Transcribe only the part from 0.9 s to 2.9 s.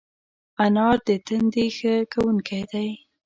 د تندي ښه کوونکی دی.